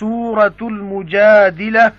[0.00, 1.92] سورة المجادلة.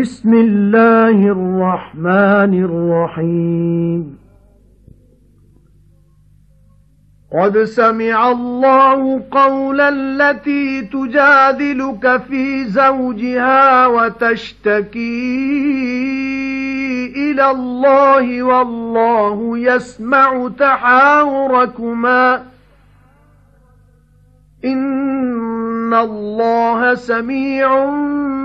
[0.00, 4.18] بسم الله الرحمن الرحيم.
[7.40, 14.98] قد سمع الله قول التي تجادلك في زوجها وتشتكي
[17.16, 22.42] إلى الله والله يسمع تحاوركما.
[24.64, 25.17] إِنَّ
[25.94, 27.90] اللَّهَ سَمِيعٌ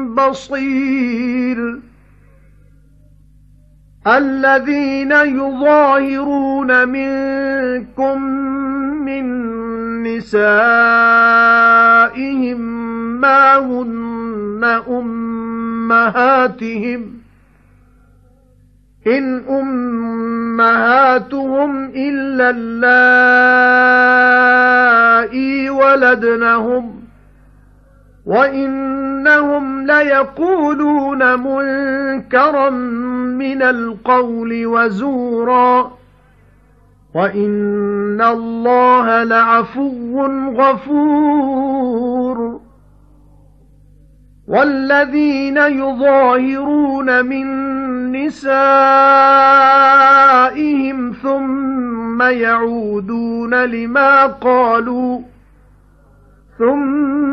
[0.05, 1.79] بَصِيرٌ
[4.07, 8.21] الَّذِينَ يُظَاهِرُونَ مِنكُم
[9.05, 9.25] مِّن
[10.03, 10.43] نِّسَائِهِم
[13.21, 16.21] مَّا هُنَّ أُمَّهَاتِهِمْ
[19.07, 20.91] إِنْ أُمَّهَاتُهُمْ
[21.95, 22.99] إِلَّا اللَّائِي
[25.69, 27.02] وَلَدْنَهُمْ
[28.25, 32.69] وَإِنَّهُمْ لَيَقُولُونَ مُنكَرًا
[33.39, 35.91] مِنَ الْقَوْلِ وَزُورًا
[37.15, 40.21] وَإِنَّ اللَّهَ لَعَفُوٌّ
[40.55, 42.59] غَفُورٌ
[44.47, 47.47] وَالَّذِينَ يُظَاهِرُونَ مِن
[48.11, 48.53] نِّسَائِهِمْ
[51.23, 55.19] ثُمَّ يَعُودُونَ لِمَا قَالُوا
[56.57, 57.32] ثُمَّ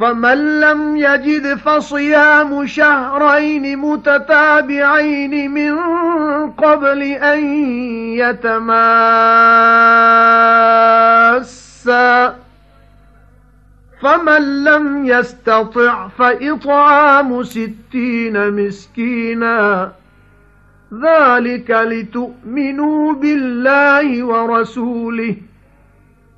[0.00, 5.78] فَمَن لَّمْ يَجِدْ فَصِيَامُ شَهْرَيْنِ مُتَتَابِعَيْنِ مِن
[6.50, 7.44] قَبْلِ أَن
[8.18, 9.06] يَتَمَاسَّا.
[14.02, 19.92] فَمَن لَّمْ يَسْتَطِعْ فَإِطْعَامُ سِتِّينَ مِسْكِينًا.
[20.94, 25.36] ذَلِكَ لِتُؤْمِنُوا بِاللَّهِ وَرَسُولِهِ.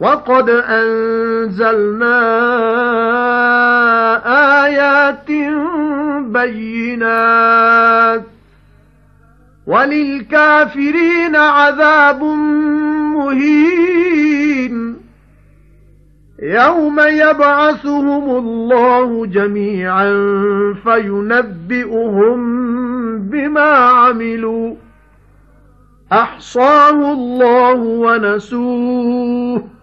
[0.00, 2.18] وَقَدْ أَنزَلْنَا
[4.66, 5.30] آيَاتٍ
[6.32, 8.22] بَيِّنَاتٍ
[9.66, 12.22] وَلِلْكَافِرِينَ عَذَابٌ
[13.16, 14.96] مُهِينٌ
[16.42, 20.10] يَوْمَ يَبْعَثُهُمُ اللَّهُ جَمِيعًا
[20.84, 22.38] فَيُنَبِّئُهُم
[23.18, 24.74] بِمَا عَمِلُوا
[26.12, 29.75] أَحْصَاهُ اللَّهُ وَنَسُوهُ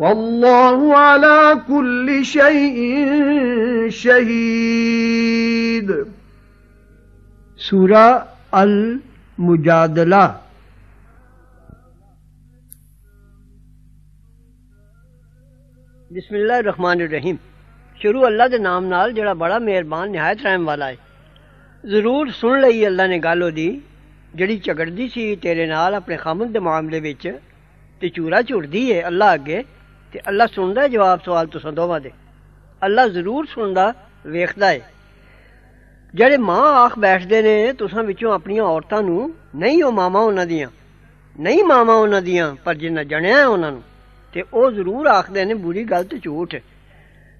[0.00, 2.94] والله على كل شيء
[3.90, 5.90] شهيد
[7.58, 8.18] سورہ
[8.50, 10.38] المجادلہ۔
[16.10, 17.36] بسم اللہ الرحمن الرحیم۔
[18.02, 20.96] شروع اللہ دے نام نال جڑا بڑا مہربان، نہایت رحم والا ہے۔
[21.84, 23.78] ضرور سن لئی اللہ نے گل دی،
[24.34, 27.26] جڑی جڑی دی سی تیرے نال اپنے خامد دے معاملے وچ،
[28.00, 29.62] تے چورا چڑدی ہے اللہ اگے۔
[30.12, 32.10] ਤੇ ਅੱਲਾ ਸੁਣਦਾ ਹੈ ਜਵਾਬ ਸਵਾਲ ਤੁਸਾਂ ਦੋਵਾਂ ਦੇ।
[32.84, 33.94] ਅੱਲਾ ਜ਼ਰੂਰ ਸੁਣਦਾ,
[34.26, 34.92] ਵੇਖਦਾ ਹੈ।
[36.14, 40.68] ਜਿਹੜੇ ਮਾਂ ਆਖ ਬੈਠਦੇ ਨੇ, ਤੁਸਾਂ ਵਿੱਚੋਂ ਆਪਣੀਆਂ ਔਰਤਾਂ ਨੂੰ, ਨਹੀਂ ਉਹ ਮਾਮਾ ਉਹਨਾਂ ਦੀਆਂ,
[41.40, 43.82] ਨਹੀਂ ਮਾਮਾ ਉਹਨਾਂ ਦੀਆਂ, ਪਰ ਜਿੰਨਾ ਜਣਿਆ ਉਹਨਾਂ ਨੂੰ,
[44.32, 46.54] ਤੇ ਉਹ ਜ਼ਰੂਰ ਆਖਦੇ ਨੇ, ਬੁਰੀ ਗੱਲ ਤੇ ਝੂਠ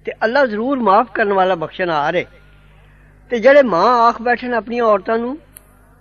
[0.05, 2.25] ਤੇ ਅੱਲਾ ਜ਼ਰੂਰ ਮਾਫ ਕਰਨ ਵਾਲਾ ਬਖਸ਼ਣ ਬਖਸ਼ਣਹਾਰ ਹੈ।
[3.29, 5.37] ਤੇ ਜਿਹੜੇ ਮਾਂ ਆਖ ਬੈਠਣ ਆਪਣੀਆਂ ਔਰਤਾਂ ਨੂੰ,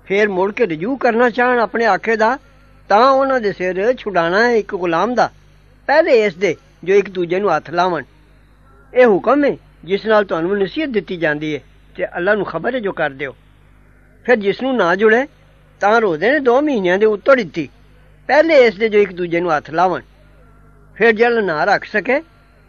[0.04, 2.38] ਫੇਰ ਮੁੜ ਕੇ ਰਜੂ ਕਰਨਾ ਚਾਹਣ ਆਪਣੇ ਆਖੇ ਦਾ,
[2.88, 5.30] ਤਾਂ ਉਹਨਾਂ ਦੇ ਸਿਰ ਛੁਡਾਣਾ ਹੈ ਇੱਕ ਗੁਲਾਮ ਦਾ।
[5.88, 6.54] ਪਹਿਲੇ ਇਸ ਦੇ,
[6.84, 8.04] ਜੋ ਇੱਕ ਦੂਜੇ ਨੂੰ ਹੱਥ ਲਾਵਣ।
[8.92, 11.60] ਇਹ ਹੁਕਮ ਹੈ, ਜਿਸ ਨਾਲ ਤੁਹਾਨੂੰ ਨਸੀਹਤ ਦਿੱਤੀ ਜਾਂਦੀ ਹੈ,
[11.96, 13.34] ਤੇ ਅੱਲਾ ਨੂੰ ਖਬਰ ਹੈ ਜੋ ਕਰਦੇ ਹੋ
[14.26, 15.26] ਫਿਰ ਜਿਸ ਨੂੰ ਨਾ ਜੁੜੇ,
[15.80, 17.68] ਤਾਂ ਰੋਜ਼ੇ ਨੇ 2 ਮਹੀਨਿਆਂ ਦੇ ਉੱਤੋਂ ਦਿੱਤੀ।
[18.28, 20.02] ਪਹਿਲੇ ਇਸ ਦੇ ਜੋ ਇੱਕ ਦੂਜੇ ਨੂੰ ਹੱਥ ਲਾਵਣ।
[20.96, 22.20] ਫਿਰ ਜਲ ਨਾ ਰੱਖ ਸਕੇ,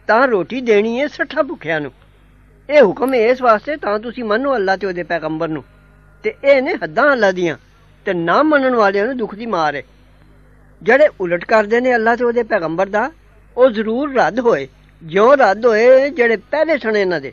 [0.08, 1.92] ਤਾਂ ਰੋਟੀ ਦੇਣੀ ਹੈ ਸੱਠਾ ਭੁੱਖਿਆਂ ਨੂੰ।
[2.68, 5.64] ਇਹ ਹੁਕਮ ਹੈ, ਇਸ ਵਾਸਤੇ ਤਾਂ ਤੁਸੀਂ ਮੰਨੋ ਅੱਲਾ ਤੇ ਉਹਦੇ ਪੈਗੰਬਰ ਨੂੰ।
[6.24, 7.56] ਤੇ ਇਹ ਨੇ ਹੱਦਾਂ ਅੱਲਾ ਦੀਆਂ,
[8.06, 9.82] ਤੇ ਨਾ ਮੰਨਣ ਵਾਲਿਆਂ ਨੂੰ ਦੁੱਖ ਦੀ ਮਾਰ ਹੈ।
[10.82, 13.10] ਜਿਹੜੇ ਉਲਟ ਕਰਦੇ ਨੇ ਅੱਲਾ ਤੇ ਉਹਦੇ ਪੈਗੰਬਰ ਦਾ,
[13.56, 14.68] ਉਹ ਜ਼ਰੂਰ ਰੱਦ ਹੋਏ।
[15.02, 17.32] ਜਿਉਂ ਰੱਦ ਹੋਏ ਜਿਹੜੇ ਪਹਿਲੇ ਸਣੇ ਇਹਨਾਂ ਦੇ।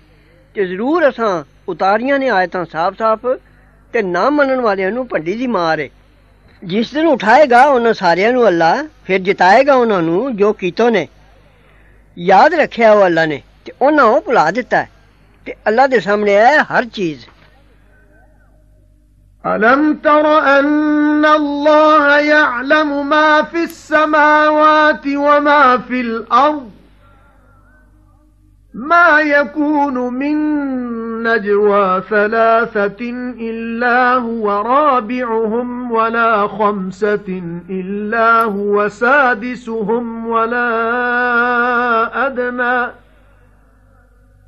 [0.54, 3.26] ਤੇ ਜ਼ਰੂਰ ਅਸਾਂ ਉਤਾਰੀਆਂ ਨੇ ਆਇਤਾਂ ਸਾਫ਼-ਸਾਫ਼
[3.94, 5.90] ਤੇ ਨਾ ਮੰਨਣ ਵਾਲਿਆਂ ਨੂੰ ਭੰਡੀ ਦੀ ਮਾਰ ਹੈ
[6.64, 11.08] ਜਿਸ ਦਿਨ ਉਠਾਏਗਾ ਉਹਨਾਂ ਸਾਰਿਆਂ ਨੂੰ ਅੱਲਾ, ਫਿਰ ਜਿਤਾਏਗਾ ਉਹਨਾਂ ਨੂੰ ਜੋ ਕੀਤੋ ਨੇ।
[12.18, 14.86] ਯਾਦ ਰੱਖਿਆ ਉਹ ਅੱਲਾ ਨੇ ਤੇ ਉਹਨਾਂ ਉਹ ਭੁਲਾ ਦਿੱਤਾ।
[15.46, 17.26] ਤੇ ਅੱਲਾ ਦੇ ਸਾਹਮਣੇ ਹੈ ਹਰ ਚੀਜ਼।
[19.46, 26.72] ألم تر أن الله يعلم ما في السماوات وما في الأرض؟
[28.74, 30.38] ما يكون من
[31.24, 40.68] نجوى ثلاثة إلا هو رابعهم ولا خمسة إلا هو سادسهم ولا
[42.28, 43.07] أدنى.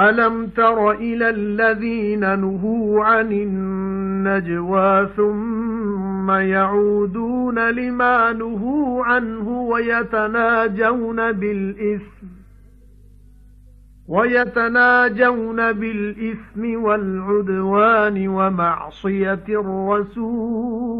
[0.00, 12.26] أَلَمْ تَرَ إِلَى الَّذِينَ نُهُوا عَنِ النَّجْوَى ثُمَّ يَعُودُونَ لِمَا نُهُوا عَنْهُ وَيَتَنَاجَوْنَ بِالْإِثْمِ
[14.08, 20.98] وَيَتَنَاجَوْنَ بِالْإِثْمِ وَالْعُدْوَانِ وَمَعْصِيَةِ الرَّسُولِ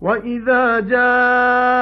[0.00, 1.74] وَإِذَا جَاءُوكَ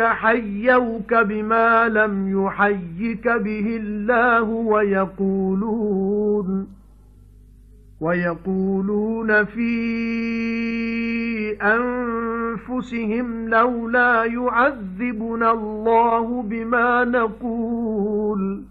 [0.00, 5.96] حَيَّوْكَ بِمَا لَمْ يُحَيِّكَ بِهِ اللَّهُ وَيَقُولُونَ
[8.00, 9.76] وَيَقُولُونَ فِي
[11.62, 18.62] أَنفُسِهِمْ لَوْلَا يُعَذِّبُنَا اللَّهُ بِمَا نَقُولُ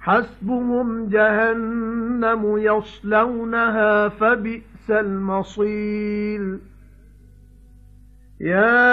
[0.00, 6.58] حَسْبُهُمْ جَهَنَّمُ يَصْلَوْنَهَا فَبِئْسَ الْمَصِيرُ.
[8.40, 8.86] يَا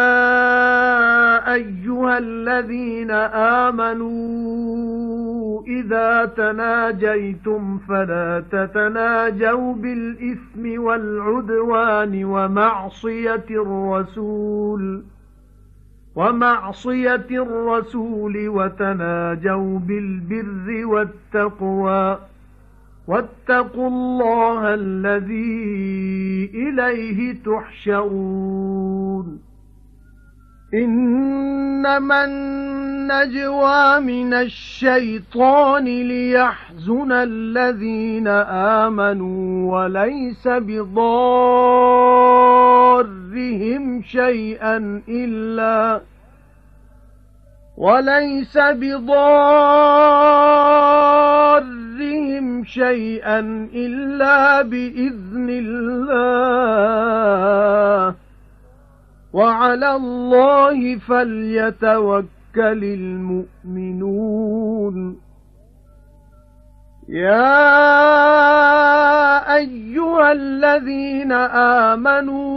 [1.53, 3.11] أَيُّهَا الَّذِينَ
[3.61, 15.03] آمَنُوا إِذَا تَنَاجَيْتُمْ فَلَا تَتَنَاجَوْا بِالْإِثْمِ وَالْعُدْوَانِ وَمَعْصِيَةِ الرَّسُولِ
[16.15, 22.30] وَمَعْصِيَةِ الرَّسُولِ وَتَنَاجَوْا بِالْبِرِّ وَالتَّقْوَى.
[23.07, 29.39] وَاتَّقُوا اللَّهَ الَّذِي إِلَيْهِ تُحْشَرُونَ.
[30.73, 38.27] إِنَّمَا النَّجْوَى مِنَ الشَّيْطَانِ لِيَحْزُنَ الَّذِينَ
[38.87, 41.21] آمَنُوا وَلَيْسَ بِضَارِّهِمْ
[44.01, 46.01] شَيْئًا إِلَّا
[47.77, 49.41] وَلَيْسَ بِضَارِّهِمْ
[52.63, 53.39] شَيْئًا
[53.75, 56.21] إِلَّا بِإِذْنِ اللَّهِ.
[59.33, 64.11] وَعَلَى اللَّهِ فَلْيَتَوَكَّلِ الْمُؤْمِنُونَ.
[67.09, 67.71] يَا
[69.55, 72.50] أَيُّهَا الَّذِينَ آمَنُوا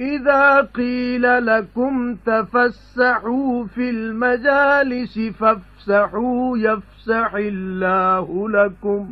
[0.00, 9.06] إِذَا قِيلَ لَكُمْ تَفَسَّحُوا فِي الْمَجَالِسِ فَافْسَحُوا يَفْسَحِ اللَّهُ لَكُمْ.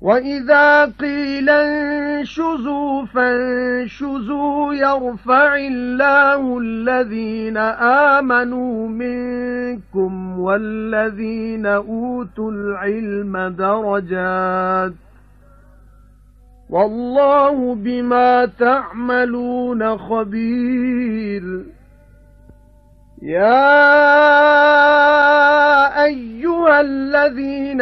[0.00, 7.56] وَإِذَا قِيلَ انشُزُوا فَانشُزُوا يَرْفَعِ اللَّهُ الَّذِينَ
[8.16, 15.11] آمَنُوا مِنكُمْ وَالَّذِينَ أُوتُوا الْعِلْمَ دَرَجَاتٍ.
[16.72, 21.64] وَاللَّهُ بِمَا تَعْمَلُونَ خَبِيرٌ.
[23.22, 23.82] يَا
[26.04, 27.80] أَيُّهَا الَّذِينَ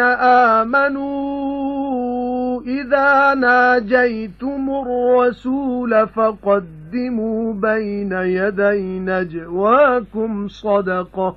[0.59, 1.51] آمَنُوا
[2.61, 11.37] إِذَا نَاجَيْتُمُ الرَّسُولَ فَقَدِّمُوا بَيْنَ يَدَيْ نَجْوَاكُمْ صَدَقَةً.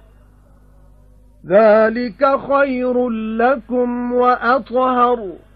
[1.48, 5.53] ذَلِكَ خَيْرٌ لَّكُمْ وَأَطْهَرُ.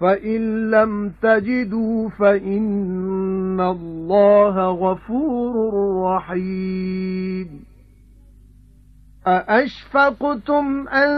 [0.00, 7.64] فَإِن لَّمْ تَجِدُوا فَإِنَّ اللَّهَ غَفُورٌ رَّحِيمٌ
[9.26, 11.10] أَأَشْفَقْتُمْ أَن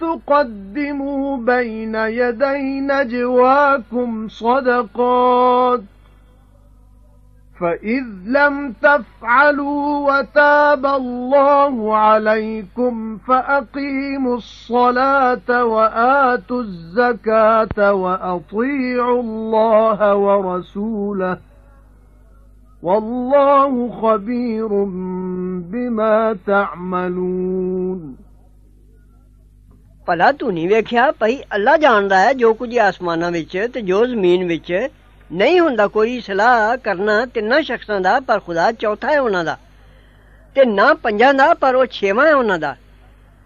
[0.00, 5.80] تُقَدِّمُوا بَيْنَ يَدَيْ نَجْوَاكُمْ صَدَقَاتٍ
[7.59, 21.37] فَإِذْ لَمْ تَفْعَلُوا وَتَابَ اللَّهُ عَلَيْكُمْ فَأَقِيمُوا الصَّلَاةَ وَآتُوا الزَّكَاةَ وَأَطِيعُوا اللَّهَ وَرَسُولَهُ
[22.81, 24.67] وَاللَّهُ خَبِيرٌ
[25.71, 28.15] بِمَا تَعْمَلُونَ
[30.07, 34.47] ਭਲਾ ਤੂੰ ਨਹੀਂ ਵੇਖਿਆ ਭਈ ਅੱਲਾ ਜਾਣਦਾ ਹੈ ਜੋ ਕੁਝ ਆਸਮਾਨਾਂ ਵਿੱਚ ਤੇ ਜੋ ਜ਼ਮੀਨ
[34.47, 34.71] ਵਿੱਚ
[35.34, 39.58] ਨਹੀਂ ਹੁੰਦਾ ਕੋਈ ਸਲਾਹ ਕਰਨਾ ਤਿੰਨਾਂ ਸ਼ਖਸਾਂ ਦਾ, ਪਰ ਖੁਦਾ ਚੌਥਾ ਹੈ ਉਹਨਾਂ ਦਾ।
[40.54, 42.76] ਤੇ ਨਾ ਪੰਜਾਂ ਦਾ, ਪਰ ਉਹ ਛੇਵਾਂ ਹੈ ਉਹਨਾਂ ਦਾ।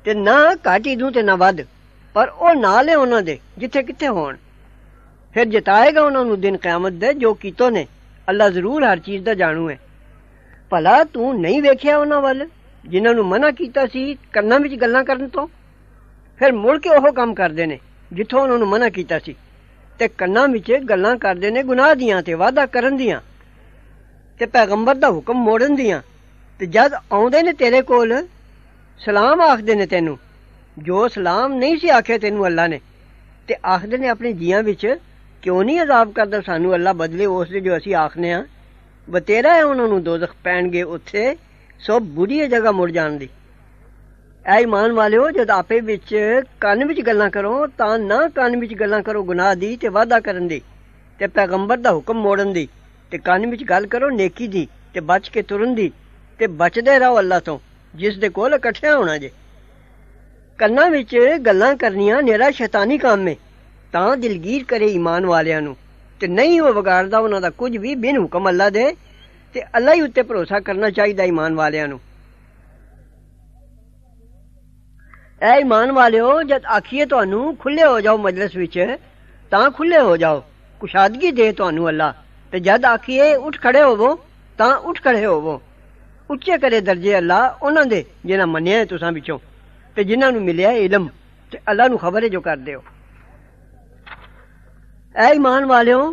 [0.04, 1.62] ਤੇ ਨਾ ਘਾਟੀ ਦੂੰ ਤੇ ਨਾ ਵੱਧ,
[2.14, 4.36] ਪਰ ਉਹ ਨਾਲ ਹੈ ਉਹਨਾਂ ਦੇ, ਜਿੱਥੇ ਕਿੱਥੇ ਹੋਣ।
[5.34, 7.86] ਫਿਰ ਜਿਤਾਏਗਾ ਉਹਨਾਂ ਨੂੰ ਦਿਨ ਕਿਆਮਤ ਦੇ, ਜੋ ਕੀਤੋ ਨੇ।
[8.28, 9.78] ਅੱਲਾ ਜ਼ਰੂਰ ਹਰ ਚੀਜ਼ ਦਾ ਜਾਣੂ ਹੈ।
[10.70, 12.48] ਭਲਾ ਤੂੰ ਨਹੀਂ ਵੇਖਿਆ ਉਹਨਾਂ ਵੱਲ,
[12.86, 15.46] ਜਿਨ੍ਹਾਂ ਨੂੰ ਮਨਾ ਕੀਤਾ ਸੀ ਕੰਨਾਂ ਵਿੱਚ ਗੱਲਾਂ ਕਰਨ ਤੋਂ?
[16.38, 17.78] ਫਿਰ ਮੁੜ ਕੇ ਉਹ ਕੰਮ ਕਰਦੇ ਨੇ,
[18.12, 19.34] ਜਿੱਥੋਂ ਉਹਨਾਂ ਨੂੰ ਮਨਾ ਕੀਤਾ ਸੀ।
[19.98, 23.20] ਤੇ ਕੰਨਾਂ ਵਿੱਚ ਗੱਲਾਂ ਕਰਦੇ ਨੇ, ਗੁਨਾਹ ਦੀਆਂ ਤੇ ਵਾਅਦਾ ਕਰਨ ਦੀਆਂ।
[24.38, 26.02] ਤੇ ਪੈਗੰਬਰ ਦਾ ਹੁਕਮ ਮੋੜਨ ਦੀਆਂ।
[26.58, 28.26] ਤੇ ਜਦ ਆਉਂਦੇ ਨੇ ਤੇਰੇ ਕੋਲ,
[28.98, 30.18] ਸਲਾਮ ਆਖਦੇ ਨੇ ਤੈਨੂੰ।
[30.78, 32.80] ਜੋ ਸਲਾਮ ਨਹੀਂ ਸੀ ਆਖਿਆ ਤੈਨੂੰ ਅੱਲਾ ਨੇ।
[33.48, 34.96] ਤੇ ਆਖਦੇ ਨੇ ਆਪਣੇ ਜੀਆਂ ਵਿੱਚ,
[35.42, 38.46] ਕਿਉਂ ਨਹੀਂ ਅਜ਼ਾਬ ਕਰਦਾ ਸਾਨੂੰ ਅੱਲਾ ਬਦਲੇ ਉਸ ਦੇ ਜੋ ਅਸੀਂ ਆਖਨੇ ਆ?
[39.10, 41.36] ਬਤੇਰਾ ਹੈ ਉਹਨਾਂ ਨੂੰ ਦੋਜ਼ਖ ਪੈਣਗੇ ਉੱਥੇ
[41.80, 43.28] ਸੋ ਬੁਰੀ ਜਗ੍ਹਾ ਮੁੜ ਜਾਣ ਦੀ।
[44.48, 46.14] ਐ ਇਮਾਨ ਵਾਲਿਓ, ਜਦ ਆਪੇ ਵਿੱਚ
[46.60, 50.46] ਕੰਨ ਵਿੱਚ ਗੱਲਾਂ ਕਰੋ, ਤਾਂ ਨਾ ਕੰਨ ਵਿੱਚ ਗੱਲਾਂ ਕਰੋ ਗੁਨਾਹ ਦੀ ਤੇ ਵਾਅਦਾ ਕਰਨ
[50.48, 50.60] ਦੀ
[51.20, 52.66] ਤੇ ਪੈਗੰਬਰ ਦਾ ਹੁਕਮ ਮੋੜਨ ਦੀ
[53.12, 55.90] ਤੇ ਕੰਨ ਵਿੱਚ ਗੱਲ ਕਰੋ ਨੇਕੀ ਦੀ ਤੇ ਬਚ ਕੇ ਤੁਰਨ ਦੀ
[56.40, 57.58] ਤੇ ਬਚਦੇ ਰਹੋ ਅੱਲਾ ਤੋਂ,
[57.94, 59.30] ਜਿਸ ਦੇ ਕੋਲ ਇਕੱਠਿਆ ਹੋਣਾ ਜੇ।
[60.58, 63.36] ਕੰਨਾਂ ਵਿੱਚ ਗੱਲਾਂ ਕਰਨੀਆਂ ਨੇਰਾ ਸ਼ੈਤਾਨੀ ਕੰਮ ਹੈ
[63.92, 65.76] ਤਾਂ ਦਿਲਗੀਰ ਕਰੇ ਈਮਾਨ ਵਾਲਿਆਂ ਨੂੰ
[66.20, 68.92] ਤੇ ਨਹੀਂ ਉਹ ਵਿਗਾੜਦਾ ਉਹਨਾਂ ਦਾ ਕੁਝ ਵੀ, ਬਿਨ ਹੁਕਮ ਅੱਲਾ ਦੇ
[69.54, 72.00] ਤੇ ਅੱਲਾ ਹੀ ਉੱਤੇ ਭਰੋਸਾ ਕਰਨਾ ਚਾਹੀਦਾ ਈਮਾਨ ਵਾਲਿਆਂ ਨੂੰ।
[75.42, 78.86] اے ایمان والے ہو جد آکھیے تو انو کھلے ہو جاؤ مجلس ویچے
[79.50, 80.38] تاں کھلے ہو جاؤ۔
[80.80, 82.10] کشادگی دے تو انو اللہ۔
[82.50, 84.10] تے جد آکھیے اٹھ کھڑے ہو وہ
[84.58, 85.54] تاں اٹھ کھڑے ہو وہ
[86.30, 89.38] اچھے کرے درجے اللہ انہ دے، جنہاں منیا ہے تساں بچوں
[89.94, 91.04] تے جنہاں نو ملیا ہے علم،
[91.50, 92.80] تے اللہ نو خبر ہے جو کر دے ہو۔
[95.18, 96.04] اے ایمان والے ہو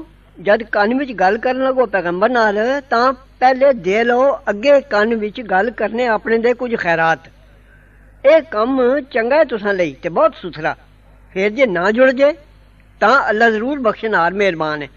[0.45, 2.57] جد کان وچ گل کرن لگو پیغمبر نال،
[2.89, 3.07] تاں
[3.39, 7.21] پہلے دے لو، اگے کان وچ گل کرنے اپنے دے کچھ خیرات۔
[8.24, 8.80] ਇਹ ਕੰਮ
[9.12, 10.74] ਚੰਗਾ ਹੈ ਤੁਸਾਂ ਲਈ ਤੇ ਬਹੁਤ ਸੁਥਰਾ
[11.34, 12.32] ਫਿਰ ਜੇ ਨਾ ਜੁੜ ਜੇ
[13.00, 14.88] ਤਾਂ ਅੱਲਾ ਜ਼ਰੂਰ ਬਖਸ਼ਣਹਾਰ ਮਿਹਰਬਾਨ ਹੈ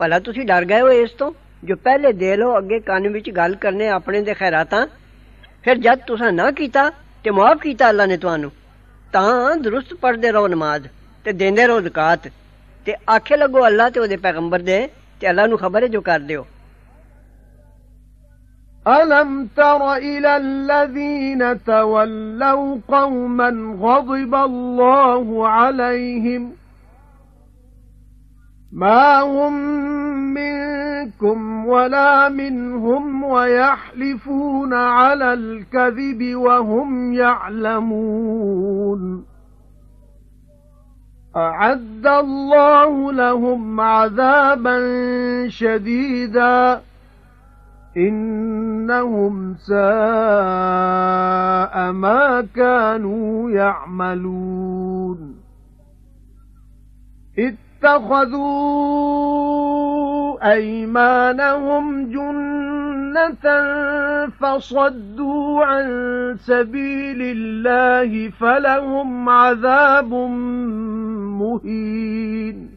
[0.00, 1.32] ਭਲਾ ਤੁਸੀਂ ਡਰ ਗਏ ਹੋ ਇਸ ਤੋਂ
[1.64, 4.86] ਜੋ ਪਹਿਲੇ ਦੇ ਲੋ ਅੱਗੇ ਕੰਨ ਵਿੱਚ ਗੱਲ ਕਰਨੇ ਆਪਣੇ ਦੇ ਖੈਰਾਤਾਂ
[5.64, 6.90] ਫਿਰ ਜਦ ਤੁਸੀਂ ਨਾ ਕੀਤਾ
[7.24, 8.50] ਤੇ ਮਾਫ ਕੀਤਾ ਅੱਲਾ ਨੇ ਤੁਹਾਨੂੰ
[9.12, 10.86] ਤਾਂ ਦਰੁਸਤ ਪੜਦੇ ਰਹੋ ਨਮਾਜ਼
[11.24, 12.28] ਤੇ ਦਿੰਦੇ ਰਹੋ ਜ਼ਕਾਤ
[12.86, 14.86] ਤੇ ਆਖੇ ਲੱਗੋ ਅੱਲਾ ਤੇ ਉਹਦੇ ਪੈਗੰਬਰ ਦੇ
[15.20, 16.46] ਤੇ ਅੱਲਾ ਨੂੰ ਖਬਰ ਹੈ ਜੋ ਕਰਦੇ ਹੋ
[18.87, 26.51] أَلَمْ تَرَ إِلَى الَّذِينَ تَوَلَّوْا قَوْمًا غَضِبَ اللَّهُ عَلَيْهِمْ
[28.71, 29.53] مَا هُمْ
[30.33, 38.45] مِنكُمْ وَلَا مِنْهُمْ وَيَحْلِفُونَ عَلَى الْكَذِبِ وَهُمْ يَعْلَمُونَ
[41.35, 44.79] أَعَدَّ اللَّهُ لَهُمْ عَذَابًا
[45.47, 46.81] شَدِيدًا
[47.97, 49.81] إِنَّهُمْ سَاءَ
[51.91, 55.35] مَا كَانُوا يَعْمَلُونَ.
[57.39, 58.47] اتَّخَذُوا
[60.53, 63.47] أَيْمَانَهُمْ جُنَّةً
[64.29, 65.85] فَصَدُّوا عَن
[66.39, 70.13] سَبِيلِ اللَّهِ فَلَهُمْ عَذَابٌ
[71.41, 72.76] مُهِينٌ.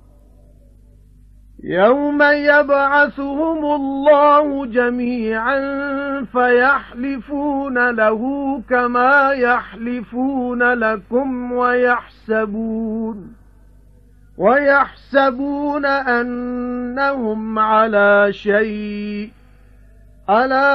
[1.63, 5.59] يَوْمَ يَبْعَثُهُمُ اللَّهُ جَمِيعًا
[6.33, 8.21] فَيَحْلِفُونَ لَهُ
[8.69, 13.33] كَمَا يَحْلِفُونَ لَكُمْ وَيَحْسَبُونَ
[14.37, 19.29] وَيَحْسَبُونَ أَنَّهُمْ عَلَى شَيْءٍ
[20.29, 20.71] أَلَا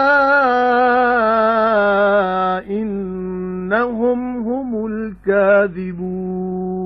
[2.70, 6.85] إِنَّهُمْ هُمُ الْكَاذِبُونَ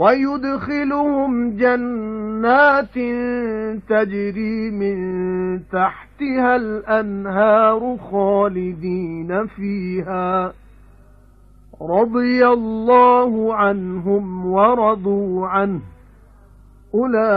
[0.00, 2.94] وَيُدْخِلُهُمْ جَنَّاتٍ
[3.88, 4.98] تَجْرِي مِن
[5.68, 10.52] تَحْتِهَا الْأَنْهَارُ خَالِدِينَ فِيهَا.
[11.82, 15.80] رَضِيَ اللَّهُ عَنْهُمْ وَرَضُوا عَنْهُ.
[16.94, 17.28] أُولَئِكَ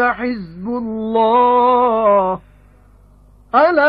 [0.00, 2.40] حِزْبُ اللَّهِ.
[3.54, 3.88] أَلَا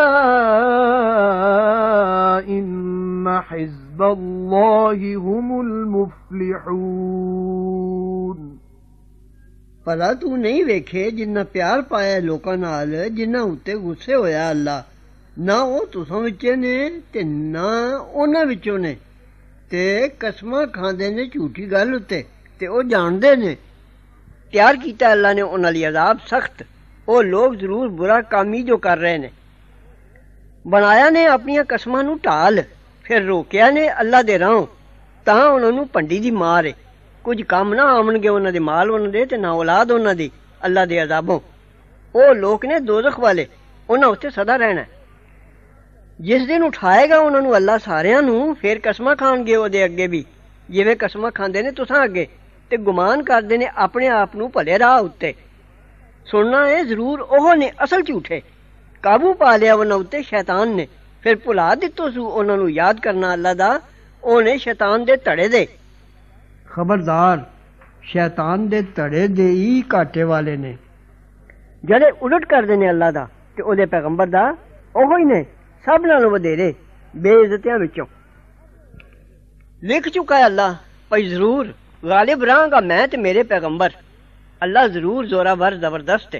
[2.47, 6.78] إِنَّ حِزْبَ حِزْبَ اللَّهِ هُمُ الْمُفْلِحُونَ
[9.86, 14.76] ਭਲਾ ਤੂੰ ਨਹੀਂ ਵੇਖੇ ਜਿੰਨਾ ਪਿਆਰ ਪਾਇਆ ਲੋਕਾਂ ਨਾਲ ਜਿੰਨਾ ਉੱਤੇ ਗੁੱਸੇ ਹੋਇਆ ਅੱਲਾ
[15.38, 17.68] ਨਾ ਉਹ ਤੁਸਾਂ ਵਿੱਚ ਨੇ ਤੇ ਨਾ
[17.98, 18.96] ਉਹਨਾਂ ਵਿੱਚੋਂ ਨੇ
[19.70, 19.82] ਤੇ
[20.20, 22.24] ਕਸਮਾਂ ਖਾਂਦੇ ਨੇ ਝੂਠੀ ਗੱਲ ਉੱਤੇ
[22.60, 23.56] ਤੇ ਉਹ ਜਾਣਦੇ ਨੇ
[24.52, 26.64] ਤਿਆਰ ਕੀਤਾ ਅੱਲਾ ਨੇ ਉਹਨਾਂ ਲਈ ਅਜ਼ਾਬ ਸਖਤ
[27.08, 29.30] ਉਹ ਲੋਕ ਜ਼ਰੂਰ ਬੁਰਾ ਕੰਮ ਹੀ ਜੋ ਕਰ ਰਹੇ ਨੇ
[30.64, 32.62] ਬਣਾਇਆ ਨੇ ਆਪਣੀਆਂ ਕਸਮਾਂ ਨੂੰ ਢਾਲ
[33.03, 34.65] ਫਿਰ ਰੋਕਿਆ ਨੇ ਅੱਲਾ ਦੇ ਰਾਹ।
[35.25, 36.73] ਤਾਂ ਉਹਨਾਂ ਨੂੰ ਭੰਡੀ ਦੀ ਮਾਰ ਏ।
[37.23, 40.31] ਕੁਝ ਕੰਮ ਨਾ ਆਵਣਗੇ ਉਹਨਾਂ ਦੇ ਮਾਲ ਉਹਨਾਂ ਦੇ ਤੇ ਨਾ ਔਲਾਦ ਉਹਨਾਂ ਦੀ,
[40.65, 41.39] ਅੱਲਾ ਦੇ ਅਜ਼ਾਬੋਂ।
[42.15, 43.47] ਉਹ ਲੋਕ ਨੇ ਦੋਜ਼ਖ ਵਾਲੇ,
[43.89, 44.85] ਉਹਨਾਂ ਉੱਤੇ ਸਦਾ ਰਹਿਣਾ।
[46.21, 50.25] ਜਿਸ ਦਿਨ ਉਠਾਏਗਾ ਉਹਨਾਂ ਨੂੰ ਅੱਲਾ ਸਾਰਿਆਂ ਨੂੰ, ਫਿਰ ਕਸਮਾਂ ਖਾਣਗੇ ਉਹਦੇ ਅੱਗੇ ਵੀ।
[50.69, 52.27] ਜਿਵੇਂ ਕਸਮਾਂ ਖਾਂਦੇ ਨੇ ਤੁਸਾਂ ਅੱਗੇ,
[52.69, 55.33] ਤੇ ਗੁਮਾਨ ਕਰਦੇ ਨੇ ਆਪਣੇ ਆਪ ਨੂੰ ਭਲੇ ਰਾਹ ਉੱਤੇ।
[56.25, 58.41] ਸੁਣਨਾ ਹੈ ਜ਼ਰੂਰ, ਉਹ ਨੇ ਅਸਲ ਝੂਠੇ।
[59.03, 60.87] ਕਾਬੂ ਪਾ ਲਿਆ ਉਹਨਾਂ ਉੱਤੇ ਸ਼ੈਤਾਨ ਨੇ।
[61.23, 63.71] پھر بھلا دتو سو انہاں نو یاد کرنا اللہ دا
[64.27, 65.65] اونے شیطان دے تڑے دے۔
[66.73, 67.37] خبردار
[68.11, 70.73] شیطان دے تڑے دے ہی گھاٹے والے نے۔
[71.87, 73.23] جڑے الٹ کردے نے اللہ دا
[73.55, 74.43] تے اودے پیغمبر دا
[74.97, 75.41] اوہی ہی نے
[75.85, 76.71] سب نالوں ودیرے
[77.13, 78.05] بے عزتیاں وچوں۔
[79.83, 80.71] لکھ چکا ہے اللہ
[81.09, 81.65] پئی ضرور
[82.03, 83.89] غالب راں گا میں تے میرے پیغمبر۔
[84.63, 86.39] اللہ ضرور زورا زبردست ہے۔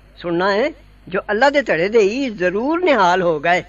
[0.21, 0.69] سننا ہے
[1.07, 3.61] جو اللہ دے تڑے دے ہی ضرور نحال ہو گئے۔